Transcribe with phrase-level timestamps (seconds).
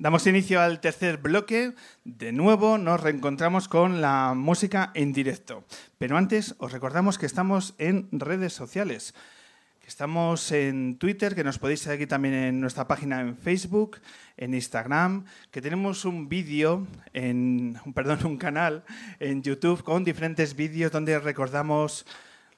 [0.00, 1.74] Damos inicio al tercer bloque.
[2.04, 5.62] De nuevo nos reencontramos con la música en directo.
[5.98, 9.14] Pero antes os recordamos que estamos en redes sociales.
[9.86, 13.98] estamos en Twitter, que nos podéis seguir también en nuestra página en Facebook,
[14.38, 18.84] en Instagram, que tenemos un vídeo, en, perdón, un canal
[19.18, 22.06] en YouTube con diferentes vídeos donde recordamos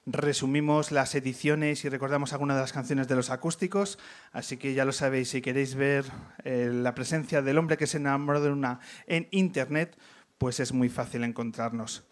[0.07, 3.99] resumimos las ediciones y recordamos algunas de las canciones de los acústicos,
[4.33, 6.05] así que ya lo sabéis, si queréis ver
[6.45, 9.97] eh, la presencia del hombre que se enamoró de una en Internet,
[10.39, 12.05] pues es muy fácil encontrarnos.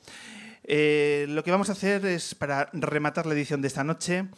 [0.63, 4.29] Eh, lo que vamos a hacer es, para rematar la edición de esta noche,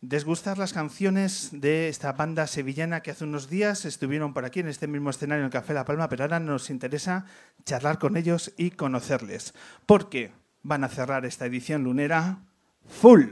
[0.00, 4.68] desgustar las canciones de esta banda sevillana que hace unos días estuvieron por aquí en
[4.68, 7.26] este mismo escenario en el Café La Palma, pero ahora nos interesa
[7.64, 9.54] charlar con ellos y conocerles,
[9.86, 12.40] porque van a cerrar esta edición lunera
[12.86, 13.28] full.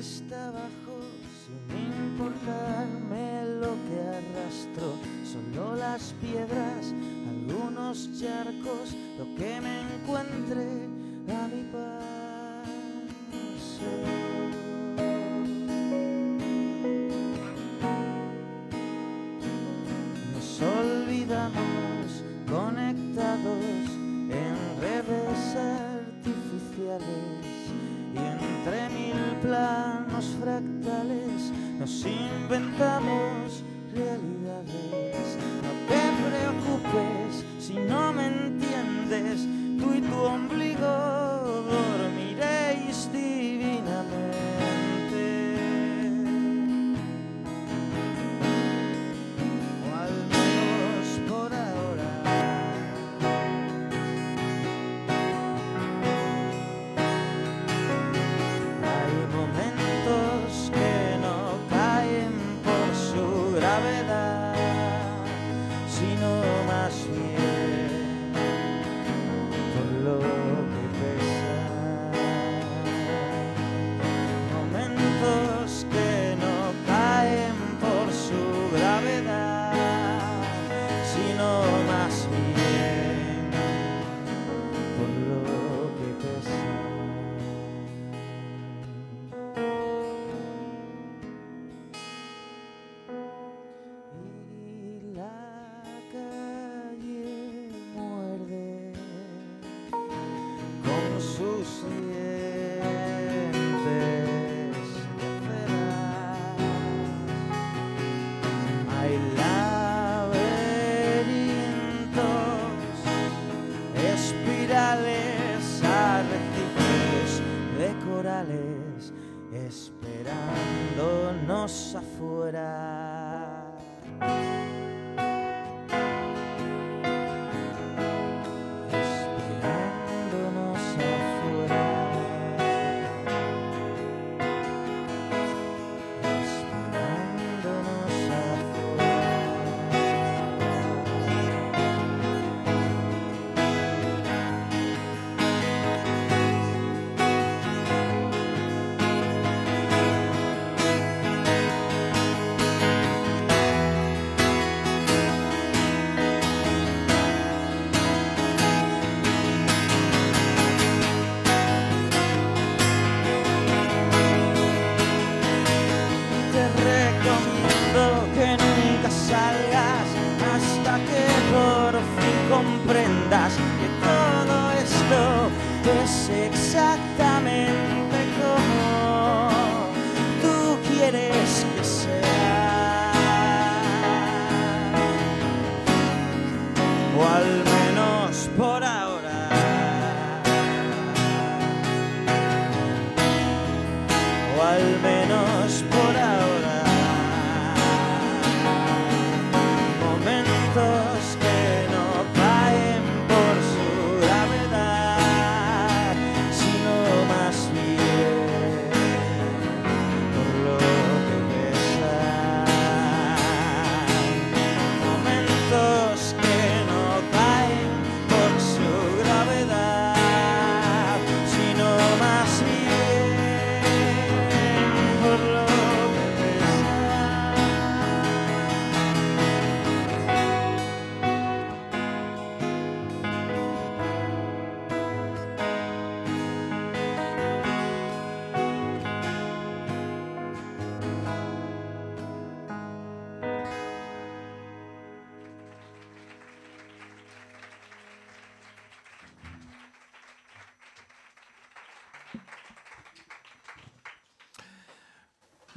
[0.00, 0.96] cuesta abajo
[1.44, 4.94] sin importarme lo que arrastro.
[5.30, 6.94] Solo las piedras,
[7.28, 10.79] algunos charcos, lo que me encuentre.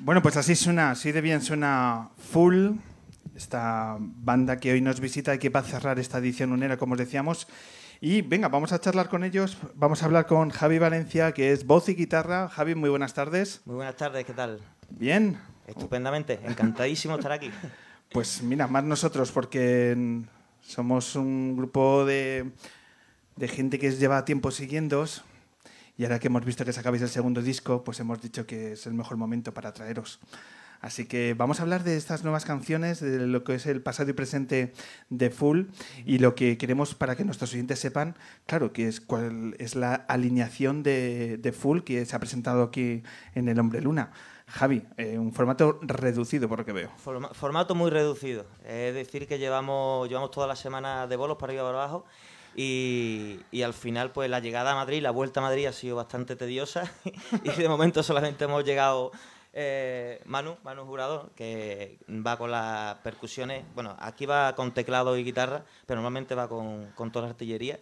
[0.05, 2.71] Bueno, pues así suena, así de bien suena Full,
[3.37, 6.95] esta banda que hoy nos visita y que va a cerrar esta edición unera, como
[6.95, 7.47] os decíamos.
[8.01, 9.57] Y venga, vamos a charlar con ellos.
[9.75, 12.49] Vamos a hablar con Javi Valencia, que es voz y guitarra.
[12.49, 13.61] Javi, muy buenas tardes.
[13.63, 14.59] Muy buenas tardes, ¿qué tal?
[14.89, 15.37] Bien.
[15.67, 17.49] Estupendamente, encantadísimo estar aquí.
[18.11, 20.21] Pues mira, más nosotros, porque
[20.61, 22.51] somos un grupo de,
[23.37, 25.23] de gente que lleva tiempo siguiéndos
[25.97, 28.87] y ahora que hemos visto que sacabais el segundo disco, pues hemos dicho que es
[28.87, 30.19] el mejor momento para traeros.
[30.83, 34.09] Así que vamos a hablar de estas nuevas canciones, de lo que es el pasado
[34.09, 34.73] y presente
[35.09, 35.67] de Full
[36.05, 38.17] y lo que queremos para que nuestros oyentes sepan,
[38.47, 43.01] claro, que es cuál es la alineación de, de Full que se ha presentado aquí
[43.33, 44.11] en El Hombre Luna.
[44.47, 46.91] Javi, eh, un formato reducido por lo que veo.
[46.97, 48.45] formato muy reducido.
[48.65, 52.05] Es decir, que llevamos, llevamos toda la semana de bolos para arriba y para abajo
[52.55, 56.35] y, al final, pues la llegada a Madrid, la vuelta a Madrid ha sido bastante
[56.35, 56.91] tediosa
[57.43, 59.11] y de momento solamente hemos llegado
[59.53, 63.63] eh, Manu, Manu Jurado, que va con las percusiones.
[63.73, 67.79] Bueno, aquí va con teclado y guitarra, pero normalmente va con, con toda la artillería.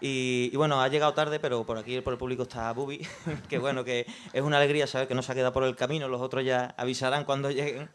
[0.00, 3.06] Y, bueno, ha llegado tarde, pero por aquí por el público está Bubi,
[3.48, 6.08] que bueno, que es una alegría saber que no se ha quedado por el camino,
[6.08, 7.88] los otros ya avisarán cuando lleguen.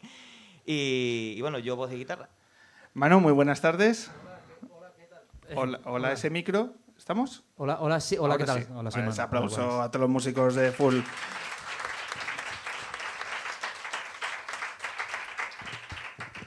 [0.66, 2.28] Y, y bueno, yo voz de guitarra.
[2.94, 4.10] Manu, muy buenas tardes.
[5.54, 6.74] Hola, hola, ese micro.
[6.96, 7.44] ¿Estamos?
[7.56, 8.66] Hola, hola, sí, hola, ¿qué tal?
[8.74, 11.00] Hola, soy aplauso a todos los músicos de Full.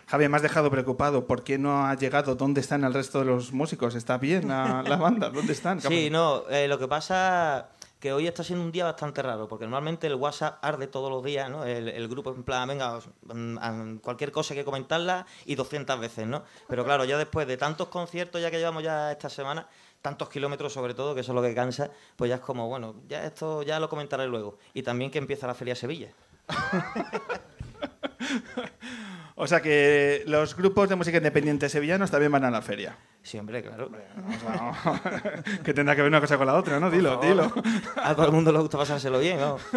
[0.08, 1.26] Javier, me has dejado preocupado.
[1.26, 2.36] ¿Por qué no ha llegado?
[2.36, 3.96] ¿Dónde están el resto de los músicos?
[3.96, 5.30] ¿Está bien la, banda?
[5.30, 5.82] ¿Dónde están?
[5.82, 7.70] Sí, no, eh, lo que pasa
[8.04, 11.24] que hoy está siendo un día bastante raro, porque normalmente el WhatsApp arde todos los
[11.24, 11.64] días, ¿no?
[11.64, 13.00] El, grupo en plan, venga,
[13.34, 16.44] mm, cualquier cosa que comentarla y 200 veces, ¿no?
[16.68, 19.70] Pero claro, ya después de tantos conciertos ya que llevamos ya esta semana,
[20.02, 22.94] tantos kilómetros sobre todo, que eso es lo que cansa, pues ya es como, bueno,
[23.08, 24.58] ya esto ya lo comentaré luego.
[24.74, 26.10] Y también que empieza la Feria Sevilla.
[29.36, 32.96] O sea que los grupos de música independiente sevillanos también van a la feria.
[33.24, 33.90] Sí, hombre, claro.
[35.64, 36.92] que tendrá que ver una cosa con la otra, ¿no?
[36.92, 37.52] dilo, dilo.
[37.96, 39.58] A todo el mundo le gusta pasárselo bien, ¿no?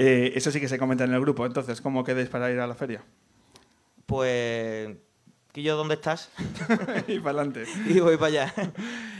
[0.00, 1.44] Eh, eso sí que se comenta en el grupo.
[1.44, 3.02] Entonces, ¿cómo quedáis para ir a la feria?
[4.06, 4.90] Pues...
[5.50, 6.30] Quillo, ¿dónde estás?
[7.08, 7.64] y para adelante.
[7.84, 8.54] y voy para allá.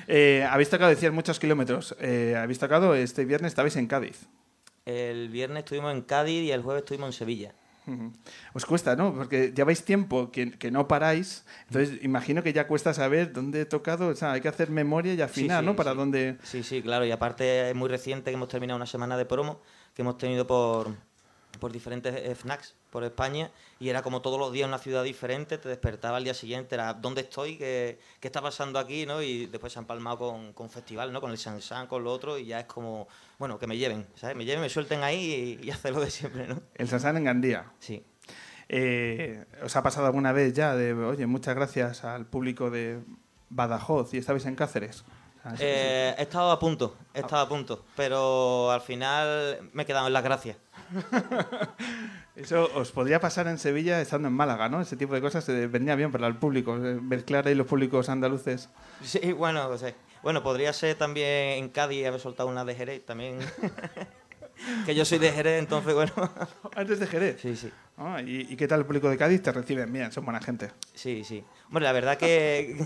[0.06, 1.96] Eh, habéis tocado, decías, muchos kilómetros.
[1.98, 4.28] Eh, habéis tocado, este viernes estabais en Cádiz.
[4.86, 7.54] El viernes estuvimos en Cádiz y el jueves estuvimos en Sevilla.
[8.52, 9.14] Os cuesta, ¿no?
[9.14, 14.08] Porque lleváis tiempo que, no paráis, entonces imagino que ya cuesta saber dónde he tocado,
[14.08, 15.76] o sea, hay que hacer memoria y afinar, ¿no?
[15.76, 16.38] Para dónde...
[16.42, 19.60] Sí, sí, claro, y aparte es muy reciente que hemos terminado una semana de promo
[19.94, 20.94] que hemos tenido por,
[21.58, 25.68] por diferentes FNACs por España y era como todos los días una ciudad diferente, te
[25.68, 27.58] despertaba al día siguiente, era ¿dónde estoy?
[27.58, 29.06] ¿Qué, qué está pasando aquí?
[29.06, 29.22] ¿no?
[29.22, 31.20] Y después se han palmado con, con festival, ¿no?
[31.20, 34.36] con el Sansan, con lo otro y ya es como, bueno, que me lleven, ¿sabes?
[34.36, 36.60] Me lleven, me suelten ahí y, y lo de siempre, ¿no?
[36.74, 37.72] El Sansan en Gandía.
[37.78, 38.04] Sí.
[38.68, 43.00] Eh, ¿Os ha pasado alguna vez ya de, oye, muchas gracias al público de
[43.48, 45.04] Badajoz y estabais en Cáceres?
[45.58, 50.06] Eh, he estado a punto, he estado a punto, pero al final me he quedado
[50.06, 50.56] en las gracias.
[52.36, 54.80] Eso os podría pasar en Sevilla estando en Málaga, ¿no?
[54.80, 58.08] Ese tipo de cosas se vendría bien para el público, eh, mezclar ahí los públicos
[58.08, 58.68] andaluces.
[59.02, 59.68] Sí, bueno,
[60.22, 63.38] bueno, podría ser también en Cádiz haber soltado una de Jerez también.
[64.86, 66.12] que yo soy de Jerez, entonces bueno.
[66.76, 67.40] ¿Antes de Jerez?
[67.40, 67.70] Sí, sí.
[67.96, 69.42] Ah, ¿y, qué tal el público de Cádiz?
[69.42, 70.12] ¿Te reciben bien?
[70.12, 70.70] ¿Son buena gente?
[70.94, 71.42] Sí, sí.
[71.68, 72.76] Bueno, la verdad que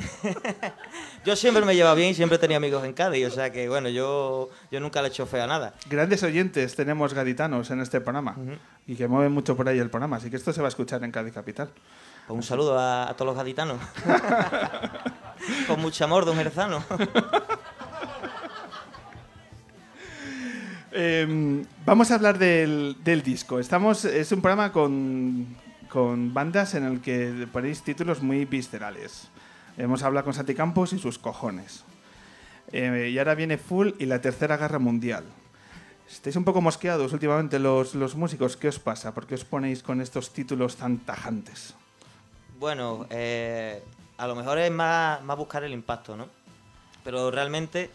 [1.25, 3.91] yo siempre me llevo bien y siempre tenía amigos en Cádiz, o sea que bueno,
[3.91, 5.75] yo, yo nunca le he hecho feo a nada.
[5.91, 8.37] Grandes oyentes tenemos gaditanos en este programa
[8.87, 11.05] y que mueven mucho por ahí el programa, así que esto se va a escuchar
[11.05, 11.71] en Cádiz Capital.
[12.27, 13.81] Pues un saludo a, a todos los gaditanos.
[15.67, 16.85] Con mucho amor, don Erzano.
[21.05, 22.95] Em, vamos a hablar del,
[23.25, 23.59] disco.
[23.59, 25.57] Estamos, es un programa con,
[26.33, 29.29] bandas en el que ponéis títulos muy viscerales.
[29.77, 31.85] Hemos hablado con Santi Campos y sus cojones.
[32.71, 35.25] Eh, y ahora viene Full y la Tercera Guerra Mundial.
[36.09, 38.57] Estáis un poco mosqueados últimamente los, músicos.
[38.57, 39.13] ¿Qué os pasa?
[39.13, 41.75] ¿Por qué os ponéis con estos títulos tan tajantes?
[42.61, 43.83] Bueno, eh,
[44.19, 46.29] a lo mejor es más, más buscar el impacto, ¿no?
[47.03, 47.91] Pero realmente eh,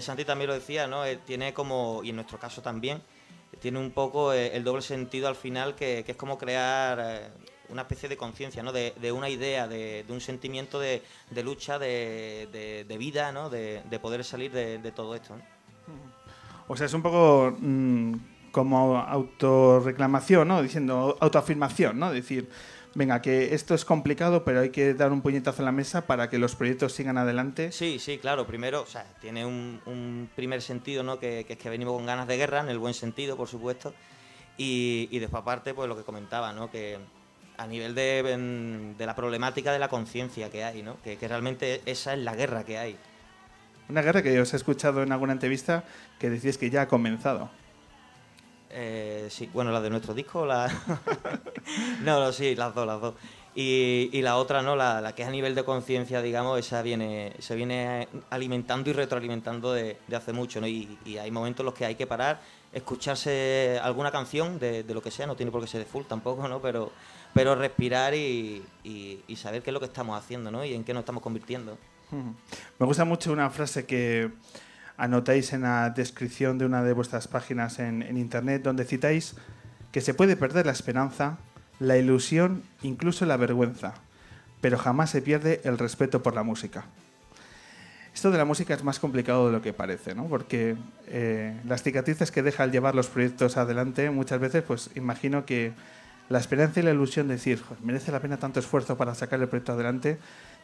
[0.00, 1.04] Santi también lo decía, ¿no?
[1.04, 3.02] Eh, tiene como, y en nuestro caso también,
[3.58, 7.32] tiene un poco eh, el doble sentido al final, que, es como crear
[7.68, 8.72] una especie de conciencia, ¿no?
[8.72, 11.02] De, una idea, de, un sentimiento de,
[11.42, 13.50] lucha, de, vida, ¿no?
[13.50, 15.36] De, poder salir de, todo esto.
[16.68, 18.14] O sea, es un poco mm,
[18.52, 20.62] como autorreclamación, ¿no?
[20.62, 22.12] Diciendo autoafirmación, ¿no?
[22.12, 22.48] Decir,
[22.94, 26.28] venga, que esto es complicado, pero hay que dar un puñetazo en la mesa para
[26.28, 27.72] que los proyectos sigan adelante.
[27.72, 28.46] Sí, sí, claro.
[28.46, 31.18] Primero, o sea, tiene un, primer sentido, ¿no?
[31.18, 33.94] Que, es que venimos con ganas de guerra, en el buen sentido, por supuesto.
[34.56, 36.70] Y, y después aparte, pues lo que comentaba, ¿no?
[36.70, 36.98] Que
[37.56, 41.00] a nivel de, de la problemática de la conciencia que hay, ¿no?
[41.02, 42.96] Que, que realmente esa es la guerra que hay.
[43.88, 45.84] Una guerra que os he escuchado en alguna entrevista
[46.18, 47.50] que decís que ya ha comenzado.
[48.74, 50.66] Eh, sí, bueno, la de nuestro disco, la...
[52.02, 53.14] no, no, sí, las dos, las dos.
[53.54, 54.76] Y, y la otra, ¿no?
[54.76, 58.94] La, la que es a nivel de conciencia, digamos, esa viene, se viene alimentando y
[58.94, 60.66] retroalimentando de, de hace mucho, ¿no?
[60.66, 62.40] Y, y hay momentos en los que hay que parar,
[62.72, 66.04] escucharse alguna canción de, de lo que sea, no tiene por qué ser de full
[66.04, 66.62] tampoco, ¿no?
[66.62, 66.92] Pero,
[67.34, 70.64] pero respirar y, y, saber qué es lo que estamos haciendo, ¿no?
[70.64, 71.76] Y en qué nos estamos convirtiendo.
[72.78, 74.30] Me gusta mucho una frase que
[74.96, 79.34] anotáis en la descripción de una de vuestras páginas en, internet, donde citáis
[79.90, 81.38] que se puede perder la esperanza,
[81.78, 83.94] la ilusión, incluso la vergüenza,
[84.60, 86.84] pero jamás se pierde el respeto por la música.
[88.14, 90.26] Esto de la música es más complicado de lo que parece, ¿no?
[90.26, 90.76] Porque
[91.08, 95.72] eh, las cicatrices que deja al llevar los proyectos adelante, muchas veces, pues imagino que
[96.28, 99.40] la esperanza y la ilusión de decir, "Joder, merece la pena tanto esfuerzo para sacar
[99.40, 100.18] el proyecto adelante,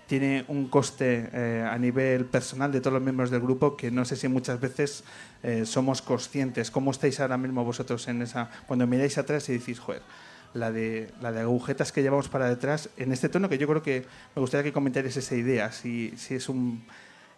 [0.09, 4.07] tiene un coste eh, a nivel personal de todos los miembros del grupo que no
[4.07, 5.05] sé si muchas veces
[5.43, 6.71] eh, somos conscientes.
[6.71, 10.01] ¿Cómo estáis ahora mismo vosotros en esa, cuando miráis atrás y decís, joder,
[10.55, 13.83] la de, la de agujetas que llevamos para detrás, en este tono que yo creo
[13.83, 16.87] que me gustaría que comentarais esa idea, si, si es, un,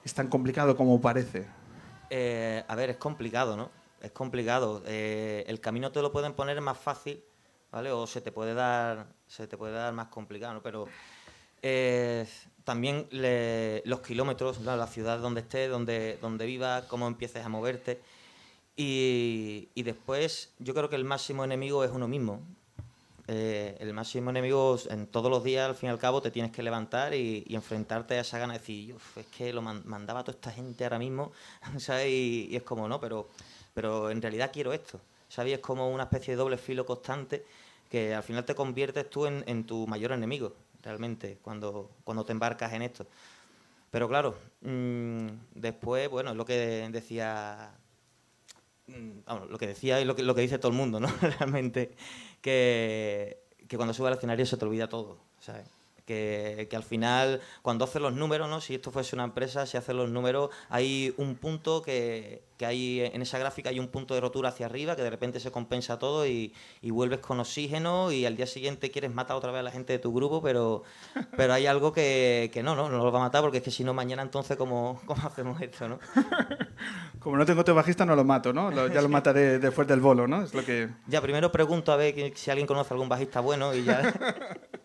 [0.04, 1.46] es tan complicado como parece.
[2.08, 3.72] Eh, a ver, es complicado, ¿no?
[4.00, 4.82] Es complicado.
[4.86, 7.20] El camino te lo pueden poner más fácil,
[7.72, 7.90] ¿vale?
[7.90, 10.62] O se te puede dar, se te puede dar más complicado, ¿no?
[10.62, 10.86] Pero
[12.70, 18.00] también le- los kilómetros, la ciudad donde estés, donde, donde vivas, cómo empieces a moverte.
[18.76, 22.40] Y, y después, yo creo que el máximo enemigo es uno mismo.
[23.26, 26.52] Eh, el máximo enemigo, en todos los días, al fin y al cabo, te tienes
[26.52, 30.22] que levantar y, enfrentarte a esa gana de decir, "Uf, es que lo man- mandaba
[30.22, 31.32] toda esta gente ahora mismo,
[31.78, 32.06] ¿sabes?
[32.08, 33.28] Y, es como, no, pero,
[33.74, 35.54] pero en realidad quiero esto, ¿sabes?
[35.54, 37.44] Es como una especie de doble filo constante
[37.90, 42.72] que al final te conviertes tú en tu mayor enemigo, realmente, cuando, cuando te embarcas
[42.72, 43.06] en esto.
[43.90, 47.72] Pero claro, mm, después, bueno, es lo que decía
[48.86, 51.08] mm, vamos, lo que decía y lo que, lo que dice todo el mundo, ¿no?
[51.38, 51.94] Realmente,
[52.40, 55.66] que, que cuando subes al escenario se te olvida todo, ¿sabes?
[56.06, 58.60] Que, que al final, cuando haces los números, ¿no?
[58.60, 63.00] Si esto fuese una empresa, si haces los números, hay un punto que, que hay
[63.00, 65.98] en esa gráfica, hay un punto de rotura hacia arriba, que de repente se compensa
[65.98, 66.52] todo y,
[66.82, 69.92] y vuelves con oxígeno y al día siguiente quieres matar otra vez a la gente
[69.92, 70.82] de tu grupo, pero,
[71.36, 73.70] pero hay algo que, que no, no, no lo va a matar porque es que
[73.70, 75.98] si no, mañana entonces, ¿cómo, cómo hacemos esto, no?
[77.20, 78.70] Como no tengo otro bajista, no lo mato, ¿no?
[78.70, 80.42] Lo- ya lo mataré después del bolo, ¿no?
[80.42, 80.88] Es lo que...
[81.06, 84.10] Ya, primero pregunto a ver si alguien conoce algún bajista bueno y ya,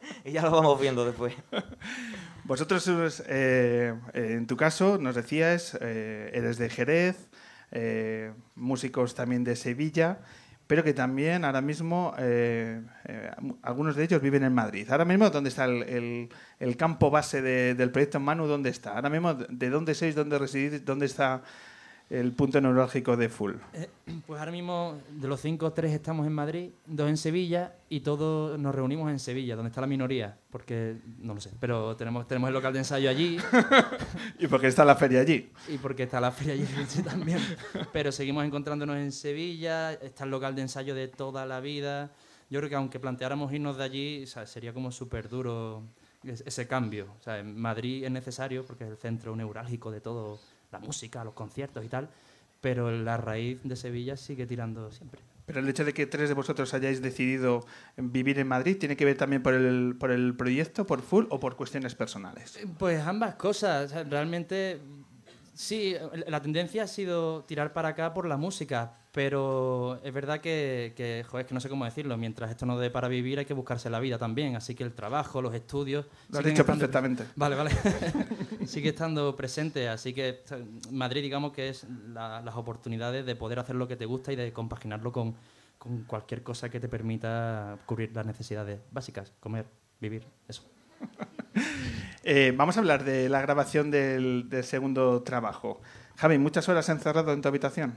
[0.26, 1.34] y ya lo vamos viendo después.
[2.44, 7.30] Vosotros, eh, en tu caso, nos decías, eh, eres de Jerez,
[7.72, 10.20] eh, músicos también de Sevilla,
[10.68, 13.32] pero que también ahora mismo eh, eh,
[13.64, 14.88] algunos de ellos viven en Madrid.
[14.90, 18.46] Ahora mismo, ¿dónde está el, el- campo base de- del proyecto Manu?
[18.48, 18.96] ¿Dónde está?
[18.96, 20.16] Ahora mismo, ¿de dónde sois?
[20.16, 20.84] ¿Dónde residís?
[20.86, 21.42] ¿Dónde está
[22.10, 23.54] el punto neurálgico de Full?
[23.74, 23.90] Eh,
[24.28, 28.60] Pues ahora mismo de los cinco, tres estamos en Madrid, dos en Sevilla y todos
[28.60, 32.48] nos reunimos en Sevilla, donde está la minoría, porque no lo sé, pero tenemos, tenemos
[32.50, 33.38] el local de ensayo allí
[34.40, 35.52] ¿Y por qué está la feria allí?
[35.68, 37.40] y porque está la feria allí también.
[37.92, 42.12] Pero seguimos encontrándonos en Sevilla, está el local de ensayo de toda la vida.
[42.50, 45.82] Yo creo que aunque planteáramos irnos de allí, o sea, sería como súper duro
[46.24, 47.08] es- ese cambio.
[47.20, 50.40] O sea, en Madrid es necesario porque es el centro neurálgico de todo,
[50.80, 52.10] la música, los conciertos y tal,
[52.62, 55.22] pero la raíz de Sevilla sigue tirando siempre.
[55.46, 57.66] Pero el hecho de que tres de vosotros hayáis decidido
[57.98, 61.40] vivir en Madrid, ¿tiene que ver también por el, por el proyecto, por Full o
[61.40, 62.60] por cuestiones personales?
[62.80, 63.94] Pues ambas cosas.
[64.10, 64.82] Realmente,
[65.56, 65.96] sí,
[66.28, 71.24] la tendencia ha sido tirar para acá por la música, pero es verdad que, que,
[71.28, 72.18] joder, es que no sé cómo decirlo.
[72.18, 74.56] Mientras esto no dé para vivir, hay que buscarse la vida también.
[74.56, 76.06] Así que el trabajo, los estudios.
[76.30, 77.24] Lo has dicho estando- perfectamente.
[77.36, 77.72] Vale, vale.
[78.68, 80.60] Sigue estando presente, así que sea,
[80.92, 84.36] Madrid, digamos que es la- las oportunidades de poder hacer lo que te gusta y
[84.36, 85.36] de compaginarlo con,
[85.78, 89.66] con cualquier cosa que te permita cubrir las necesidades básicas, comer,
[90.02, 90.64] vivir, eso.
[92.28, 95.80] Eh, vamos a hablar de la grabación del, del segundo trabajo.
[96.16, 97.96] Javi, ¿muchas horas encerrado en tu habitación?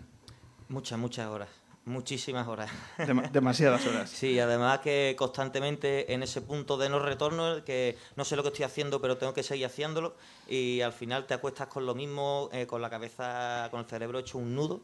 [0.68, 1.48] Muchas, muchas horas.
[1.86, 2.70] Muchísimas horas.
[2.98, 4.10] Dem- demasiadas horas.
[4.14, 8.48] Sí, además que constantemente en ese punto de no retorno, que no sé lo que
[8.50, 10.14] estoy haciendo, pero tengo que seguir haciéndolo,
[10.46, 14.18] y al final te acuestas con lo mismo, eh, con la cabeza, con el cerebro
[14.18, 14.82] hecho un nudo.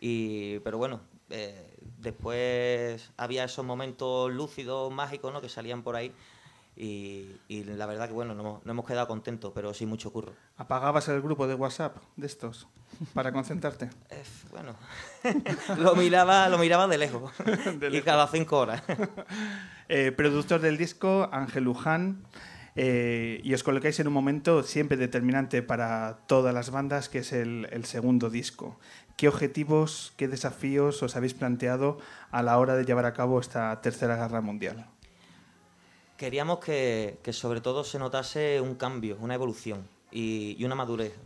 [0.00, 1.00] Y, pero bueno,
[1.30, 5.40] eh, después había esos momentos lúcidos, mágicos, ¿no?
[5.40, 6.12] que salían por ahí.
[6.74, 10.32] Y, y la verdad que bueno, no, no hemos quedado contentos, pero sí mucho curro.
[10.56, 12.66] ¿Apagabas el grupo de WhatsApp de estos
[13.14, 13.90] para concentrarte?
[14.10, 14.74] Eh, bueno,
[15.78, 17.32] lo miraba, lo miraba de lejos.
[17.78, 18.82] De y cada cinco horas.
[19.88, 22.24] Eh, productor del disco, Ángel Luján,
[22.74, 27.32] eh, y os colocáis en un momento siempre determinante para todas las bandas, que es
[27.32, 28.78] el, el segundo disco.
[29.16, 31.98] ¿Qué objetivos, qué desafíos os habéis planteado
[32.30, 34.86] a la hora de llevar a cabo esta tercera guerra mundial?
[36.22, 41.18] Queríamos que, sobre todo se notase un cambio, una evolución y, una madurez.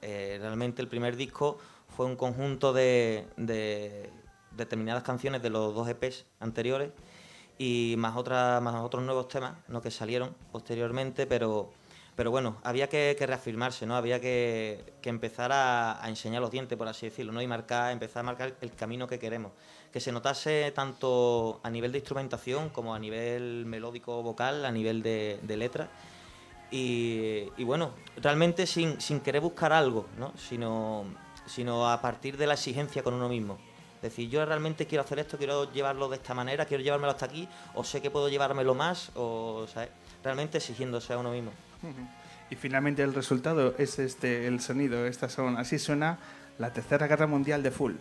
[0.00, 1.58] Eh, realmente el primer disco
[1.88, 4.08] fue un conjunto de, de
[4.52, 6.92] determinadas canciones de los dos EPs anteriores
[7.58, 9.82] y más, otros nuevos temas ¿no?
[9.82, 11.72] que salieron posteriormente, pero,
[12.16, 13.96] bueno, había que, reafirmarse, ¿no?
[13.96, 17.42] había que, que empezar a, a enseñar los dientes, por así decirlo, ¿no?
[17.42, 19.50] y marcar, empezar a marcar el camino que queremos.
[19.94, 25.04] Que se notase tanto a nivel de instrumentación como a nivel melódico vocal, a nivel
[25.04, 25.88] de, de letra.
[26.76, 30.32] Y, bueno, realmente sin, sin querer buscar algo, ¿no?
[30.36, 31.04] sino,
[31.46, 33.56] sino a partir de la exigencia con uno mismo.
[33.96, 37.26] Es decir, yo realmente quiero hacer esto, quiero llevarlo de esta manera, quiero llevármelo hasta
[37.26, 39.90] aquí, o sé que puedo llevármelo más, o ¿sabes?
[40.24, 41.52] realmente exigiéndose a uno mismo.
[42.50, 45.06] Y finalmente el resultado es este, el sonido.
[45.06, 46.18] Estas son, así suena
[46.58, 47.94] la tercera guerra mundial de Full.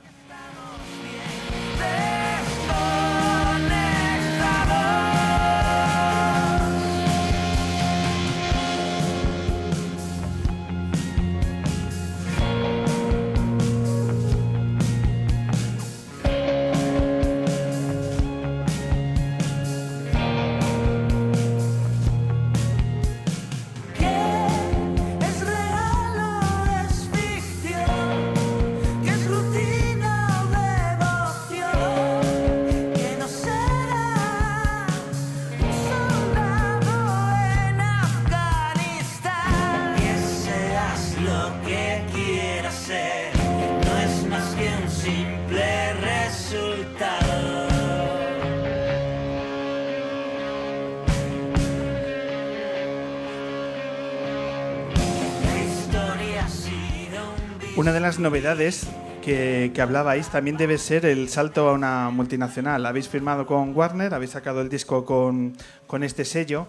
[58.13, 58.85] Las novedades
[59.23, 62.85] que, que hablabais también debe ser el salto a una multinacional.
[62.85, 66.67] Habéis firmado con Warner, habéis sacado el disco con, con este sello.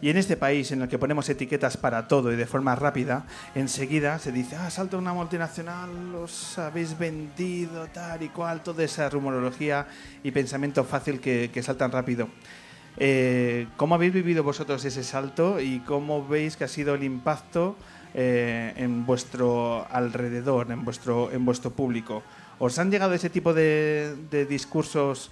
[0.00, 3.26] Y en este país en el que ponemos etiquetas para todo y de forma rápida,
[3.54, 8.82] enseguida se dice, ah, salto a una multinacional, os habéis vendido, tal y cual, toda
[8.82, 9.86] esa rumorología
[10.22, 12.28] y pensamiento fácil que, que saltan rápido.
[12.96, 17.76] Eh, ¿Cómo habéis vivido vosotros ese salto y cómo veis que ha sido el impacto
[18.18, 22.22] eh, en vuestro alrededor, en vuestro, en vuestro público?
[22.58, 25.30] ¿Os han llegado ese tipo de, de discursos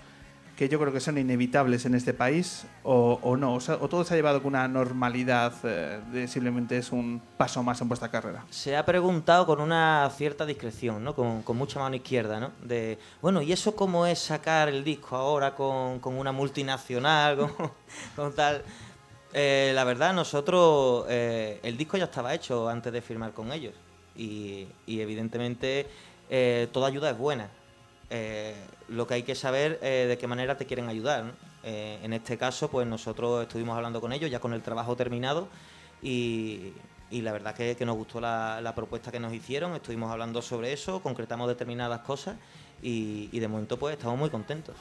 [0.55, 3.55] que yo creo que son inevitables en este país o, o no?
[3.55, 7.23] O, sea, ¿O todo se ha llevado con una normalidad eh, de simplemente es un
[7.38, 8.44] paso más en vuestra carrera?
[8.51, 11.14] Se ha preguntado con una cierta discreción, ¿no?
[11.14, 12.53] Con, mucha mano izquierda, ¿no?
[12.62, 17.73] De, bueno, ¿y eso cómo es sacar el disco ahora con, con una multinacional, con,
[18.14, 18.62] con tal?
[19.37, 23.75] Eh, la verdad, nosotros, eh, el disco ya estaba hecho antes de firmar con ellos.
[24.16, 25.87] Y, evidentemente
[26.31, 27.49] eh, toda ayuda es buena.
[28.11, 28.55] Eh,
[28.88, 31.33] lo que hay que saber eh, de qué manera te quieren ayudar.
[31.64, 35.49] en este caso, pues nosotros estuvimos hablando con ellos ya con el trabajo terminado
[36.03, 36.75] y,
[37.11, 39.75] la verdad que, nos gustó la, propuesta que nos hicieron.
[39.75, 42.37] Estuvimos hablando sobre eso, concretamos determinadas cosas
[42.83, 44.77] y, de momento pues estamos muy contentos.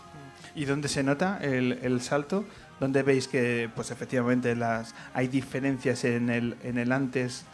[0.55, 2.43] ¿Y dónde se nota el salto?
[2.83, 7.45] ¿Dónde veis que pues efectivamente las, hay diferencias en el, en el antes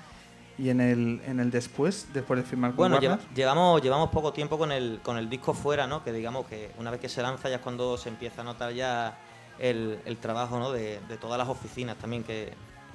[0.57, 4.33] y en el, en el después, después de firmar con Bueno, lleva- llevamos, llevamos poco
[4.33, 6.03] tiempo con el, con el disco fuera, ¿no?
[6.03, 8.73] Que digamos que una vez que se lanza ya es cuando se empieza a notar
[8.73, 9.19] ya
[9.59, 10.71] el, el trabajo, ¿no?
[10.71, 12.51] De, de todas las oficinas también que,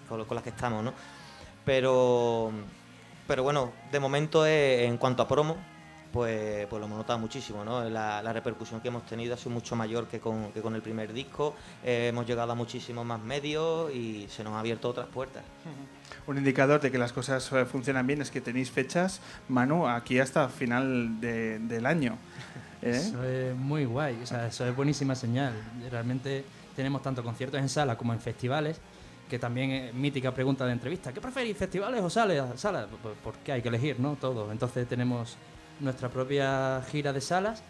[0.08, 0.92] con, con las que estamos, ¿no?
[1.64, 2.50] Pero,
[3.28, 5.56] pero bueno, de momento en cuanto a promo,
[6.14, 7.82] pues, pues lo hemos notado muchísimo, ¿no?
[7.90, 10.80] La, la repercusión que hemos tenido ha sido mucho mayor que con, que con el
[10.80, 11.54] primer disco.
[11.84, 15.42] Eh, hemos llegado a muchísimos más medios y se nos han abierto otras puertas.
[16.28, 20.20] Un indicador de que las cosas eh, funcionan bien es que tenéis fechas, Manu, aquí
[20.20, 22.16] hasta final de- del año.
[22.80, 22.90] ¿eh?
[22.92, 25.52] Eso es muy guay, o sea, eso es buenísima señal.
[25.90, 26.44] Realmente
[26.76, 28.78] tenemos tanto conciertos en sala como en festivales,
[29.28, 31.12] que también es mítica pregunta de entrevista.
[31.12, 32.60] ¿Qué preferís, festivales o salas?
[32.60, 34.16] Salas, Pues, porque hay que elegir, ¿no?
[34.20, 34.52] Todo.
[34.52, 35.36] Entonces tenemos
[35.80, 37.62] nuestra propia gira de salas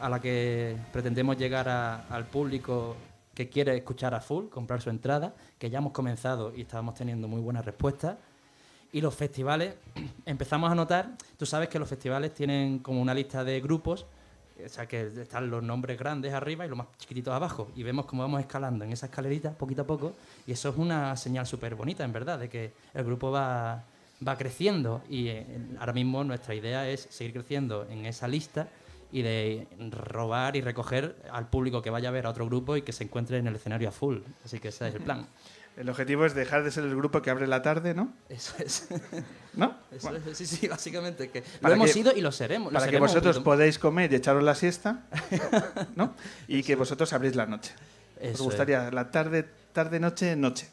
[0.00, 2.96] a la que pretendemos llegar al público
[3.34, 7.28] que quiere escuchar a full, comprar su entrada, que ya hemos comenzado y estábamos teniendo
[7.28, 8.18] muy buena respuesta.
[8.92, 9.74] Y los festivales,
[10.26, 14.06] empezamos a notar, tú sabes que los festivales tienen como una lista de grupos
[14.64, 17.70] O sea, que están los nombres grandes arriba y los más chiquititos abajo.
[17.76, 20.14] Y vemos cómo vamos escalando en esa escalerita poquito a poco.
[20.46, 23.84] Y eso es una señal súper bonita, en verdad, de que el grupo va,
[24.26, 25.02] va creciendo.
[25.08, 25.46] Y eh,
[25.78, 28.68] ahora mismo nuestra idea es seguir creciendo en esa lista
[29.12, 32.82] y de robar y recoger al público que vaya a ver a otro grupo y
[32.82, 34.18] que se encuentre en el escenario a full.
[34.44, 35.26] Así que ese es el plan.
[35.76, 38.10] El objetivo es dejar de ser el grupo que abre la tarde, ¿no?
[38.30, 38.88] Eso es.
[39.54, 39.76] ¿No?
[39.92, 40.38] Eso es.
[40.38, 41.28] Sí, sí, básicamente.
[41.28, 42.72] Que lo hemos que- sido y lo seremos.
[42.72, 45.04] Para que seremos vosotros podáis comer y echaros la siesta,
[45.94, 46.14] ¿no?
[46.48, 47.74] Y que vosotros abréis la noche.
[48.22, 48.40] ¿Os es.
[48.40, 50.66] gustaría la tarde, tarde, noche, noche?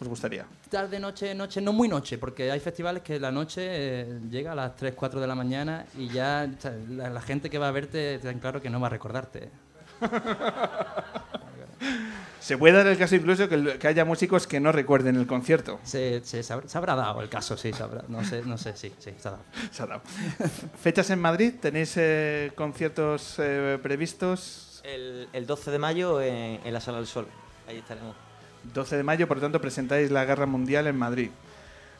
[0.00, 0.46] ¿Os gustaría?
[0.70, 4.54] Tarde, noche, noche, no muy noche, porque hay festivales que la noche eh, llega a
[4.54, 7.68] las 3, 4 de la mañana y ya o sea, la, la gente que va
[7.68, 9.50] a verte te dan claro que no va a recordarte.
[12.40, 15.78] Se puede dar el caso incluso que, que haya músicos que no recuerden el concierto.
[15.84, 18.56] Se, se, se habrá, se habrá dado el caso, sí, se habrá- no sé, no
[18.58, 19.44] sé, sí, sí, se ha dado.
[19.70, 20.02] Se ha dado.
[20.80, 21.54] ¿Fechas en Madrid?
[21.60, 24.80] ¿Tenéis eh, conciertos eh, previstos?
[24.84, 27.26] El, el 12 de mayo en, en la Sala del Sol.
[27.68, 28.16] Ahí estaremos.
[28.74, 31.30] 12 de mayo, por lo tanto, presentáis la Guerra Mundial en Madrid.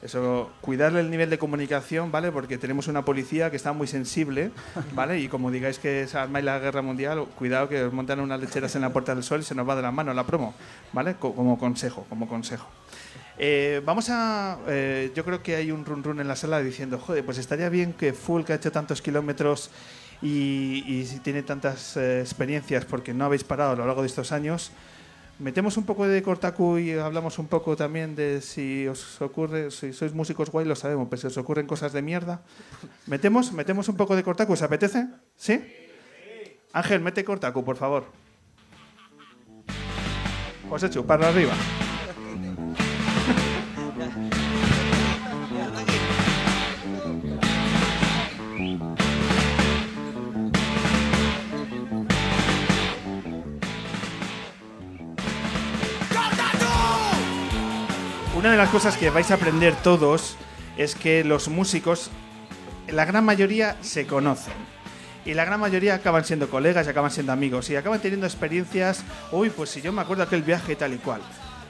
[0.03, 2.33] Eso, cuidarle el nivel de comunicación, ¿vale?
[2.33, 4.51] Porque tenemos una policía que está muy sensible,
[4.95, 5.19] ¿vale?
[5.21, 8.75] Y como digáis que es armáis la guerra mundial, cuidado que os montan unas lecheras
[8.77, 10.55] en la Puerta del Sol y se nos va de la mano la promo,
[10.95, 11.17] ¿vale?
[11.17, 12.67] Co- como consejo, como consejo.
[13.39, 14.59] Eh, vamos a.
[14.69, 17.69] eh, yo creo que hay un run run en la sala diciendo, joder, pues estaría
[17.69, 19.71] bien que Full, que ha hecho tantos kilómetros
[20.23, 24.09] y, y si tiene tantas eh, experiencias porque no habéis parado a lo largo de
[24.09, 24.73] estos años,
[25.41, 29.93] metemos un poco de Cortacu y hablamos un poco también de si os ocurre, si
[29.93, 32.43] sois músicos guay, lo sabemos, pero si os ocurren cosas de mierda.
[33.07, 33.53] ¿Metemos?
[33.53, 34.53] ¿Metemos un poco de Cortacu?
[34.53, 35.09] ¿Os apetece?
[35.37, 35.61] ¿Sí?
[36.73, 38.05] Ángel, mete Cortacu, por favor.
[40.69, 41.55] José Chu, para arriba.
[58.41, 60.35] Una de las cosas que vais a aprender todos
[60.79, 62.11] es que los músicos,
[62.89, 64.55] la gran mayoría se conocen.
[65.27, 67.69] Y la gran mayoría acaban siendo colegas y acaban siendo amigos.
[67.69, 71.21] Y acaban teniendo experiencias, uy, pues si yo me acuerdo aquel viaje tal y cual.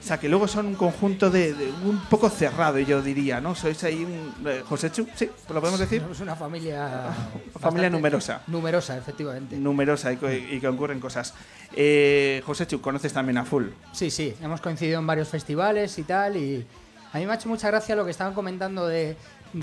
[0.01, 3.55] O sea, que luego son un conjunto de, de un poco cerrado, yo diría, ¿no?
[3.55, 4.47] Sois ahí un...
[4.49, 6.01] eh, José Chu, sí, lo podemos decir.
[6.01, 7.11] Somos una familia.
[7.61, 8.41] Familia numerosa.
[8.47, 9.57] Numerosa, efectivamente.
[9.57, 11.35] Numerosa y, co- y que ocurren cosas.
[11.77, 13.67] Eh, José Chu, conoces también a Full.
[13.93, 16.37] Sí, sí, hemos coincidido en varios festivales y tal.
[16.39, 16.67] Y
[17.13, 19.17] a mí me ha hecho mucha gracia lo que estaban comentando de,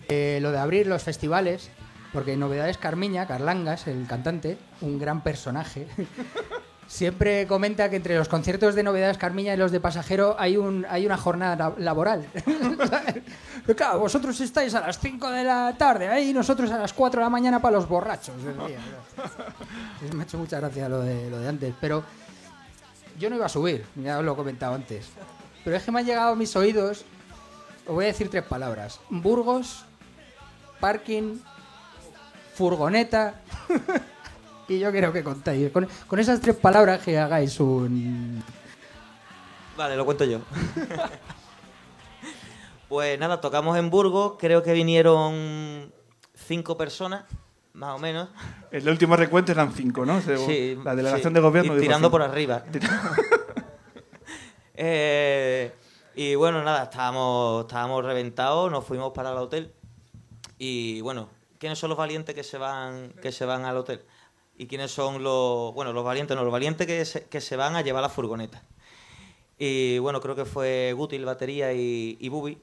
[0.08, 1.72] de lo de abrir los festivales.
[2.14, 5.88] Porque Novedades Carmiña, Carlangas, el cantante, un gran personaje,
[6.88, 10.86] siempre comenta que entre los conciertos de Novedades Carmiña y los de Pasajero hay, un,
[10.90, 12.26] hay una jornada la- laboral.
[13.76, 17.20] Claro, vosotros estáis a las 5 de la tarde ahí y nosotros a las 4
[17.20, 18.36] de la mañana para los borrachos.
[20.14, 21.74] Me ha hecho mucha gracia lo de, lo de antes.
[21.82, 22.02] Pero
[23.20, 25.08] yo no iba a subir, ya os lo he comentado antes.
[25.66, 27.04] Pero es que me han llegado a mis oídos,
[27.86, 29.02] os voy a decir tres palabras.
[29.10, 29.84] Burgos,
[30.80, 31.40] parking,
[32.56, 33.42] furgoneta.
[34.68, 35.72] y yo quiero que contéis.
[35.72, 38.44] Con, con esas tres palabras que hagáis un...
[39.78, 40.40] Vale, lo cuento yo.
[42.90, 45.94] pues nada, tocamos en Burgos, creo que vinieron
[46.34, 47.26] cinco personas,
[47.74, 48.30] más o menos.
[48.72, 50.20] El último recuento eran cinco, ¿no?
[50.22, 51.74] Sí, la delegación sí, de gobierno.
[51.74, 52.64] y dijo tirando por arriba.
[54.80, 55.74] Eh,
[56.16, 59.74] y bueno, nada, estábamos, estábamos reventados, nos fuimos para el hotel.
[60.60, 64.04] Y bueno, ¿quiénes son los valientes que se van, que se van al hotel?
[64.58, 67.76] ¿Y quiénes son los, bueno, los valientes, no, los valientes que se, que se van
[67.76, 68.64] a llevar la furgoneta?
[69.60, 72.60] Y bueno, creo que fue Guti, el batería y, y Bubi.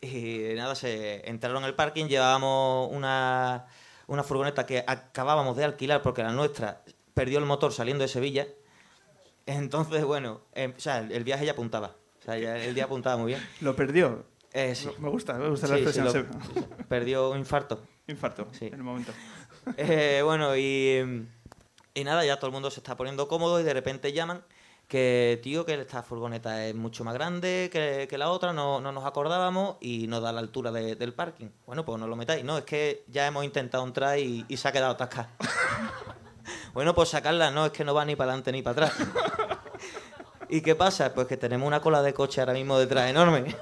[0.00, 3.66] Y nada, se entraron en el parking, llevábamos una,
[4.06, 8.46] una furgoneta que acabábamos de alquilar porque la nuestra perdió el motor saliendo de Sevilla.
[9.46, 11.96] Entonces, bueno, eh, o sea, el, viaje ya apuntaba.
[12.20, 13.46] O sea, ya el día apuntaba muy bien.
[13.60, 14.24] Lo perdió.
[14.52, 14.88] Eh, sí.
[14.98, 16.28] Me gusta, me gusta la Sí, sí, expresión.
[16.54, 17.80] lo- se- perdió un infarto.
[18.06, 18.66] Infarto, Sí.
[18.66, 19.12] en el momento.
[19.76, 21.26] Eh, bueno, y,
[21.94, 24.42] y nada, ya todo el mundo se está poniendo cómodo y de repente llaman
[24.88, 28.90] que, tío, que esta furgoneta es mucho más grande que, que la otra, no, no
[28.90, 31.48] nos acordábamos y no da la altura de- del parking.
[31.66, 32.44] Bueno, pues no lo metáis.
[32.44, 35.30] No, es que ya hemos intentado entrar y, y se ha quedado atascada.
[36.74, 39.08] bueno, pues sacarla, no, es que no va ni para adelante ni para atrás.
[40.48, 41.14] ¿Y qué pasa?
[41.14, 43.54] Pues que tenemos una cola de coche ahora mismo detrás enorme.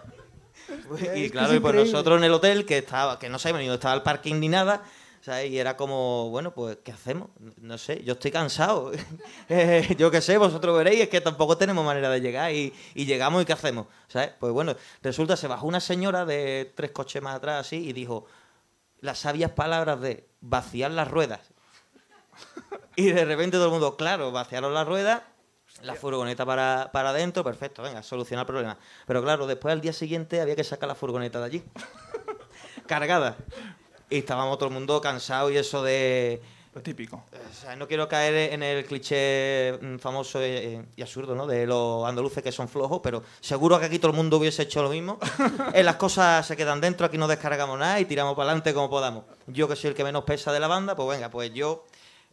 [1.15, 3.77] y claro, y pues nosotros en el hotel, que estaba, que no sabíamos ni dónde
[3.77, 4.83] estaba el parking ni nada,
[5.21, 5.51] ¿sabes?
[5.51, 7.29] Y era como, bueno, pues, ¿qué hacemos?
[7.61, 8.93] No sé, yo estoy cansado.
[9.51, 13.07] Eh, yo qué sé, vosotros veréis, es que tampoco tenemos manera de llegar y, y
[13.07, 13.87] llegamos y ¿qué hacemos?
[14.07, 14.33] ¿Sabes?
[14.39, 18.27] Pues bueno, resulta, se bajó una señora de tres coches más atrás así y dijo
[19.01, 21.41] las sabias palabras de vaciar las ruedas.
[22.97, 25.25] Y de repente todo el mundo, claro, vaciaron la rueda,
[25.83, 28.79] la furgoneta para, para adentro, perfecto, venga, solucionar el problema.
[29.07, 31.65] Pero claro, después al día siguiente había que sacar la furgoneta de allí,
[32.87, 33.37] cargada.
[34.11, 36.41] Y estábamos todo el mundo cansado y eso de...
[36.75, 37.17] Lo típico.
[37.17, 41.47] O sea, no quiero caer en el cliché mm, famoso eh, y absurdo, ¿no?
[41.47, 44.83] De los andaluces que son flojos, pero seguro que aquí todo el mundo hubiese hecho
[44.83, 45.19] lo mismo.
[45.75, 48.89] Eh, las cosas se quedan dentro, aquí no descargamos nada y tiramos para adelante como
[48.89, 49.25] podamos.
[49.47, 51.85] Yo que soy el que menos pesa de la banda, pues venga, pues yo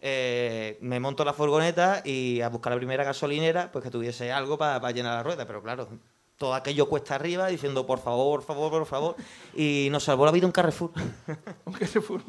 [0.01, 4.57] eh, me monto la furgoneta y a buscar la primera gasolinera, pues que tuviese algo
[4.57, 5.45] para llenar la rueda.
[5.45, 5.89] Pero claro,
[6.37, 9.15] todo aquello cuesta arriba diciendo por favor, por favor, por favor.
[9.55, 10.91] Y nos salvó la vida un Carrefour.
[11.65, 12.21] Un Carrefour.